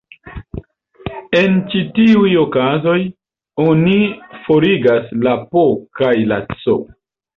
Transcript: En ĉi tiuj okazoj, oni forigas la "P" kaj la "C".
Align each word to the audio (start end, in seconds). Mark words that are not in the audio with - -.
En 1.39 1.59
ĉi 1.73 1.81
tiuj 1.97 2.31
okazoj, 2.45 2.97
oni 3.67 3.95
forigas 4.47 5.15
la 5.29 5.35
"P" 5.53 5.67
kaj 6.01 6.15
la 6.33 6.41
"C". 6.65 6.81